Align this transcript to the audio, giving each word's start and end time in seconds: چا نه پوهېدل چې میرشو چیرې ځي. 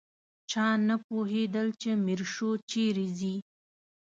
چا 0.51 0.67
نه 0.87 0.95
پوهېدل 1.05 1.67
چې 1.81 1.89
میرشو 2.05 2.51
چیرې 2.69 3.07
ځي. 3.19 3.35